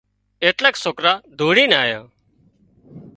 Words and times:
ايٽليڪ 0.43 0.75
سوڪرا 0.83 1.13
ڌوڙينَ 1.37 1.71
آيا 1.83 1.99